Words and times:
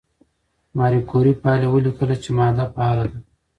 ماري 0.77 0.99
کوري 1.09 1.33
پایله 1.41 1.67
ولیکله 1.71 2.15
چې 2.23 2.29
ماده 2.37 2.65
فعاله 2.73 3.05
ده. 3.11 3.19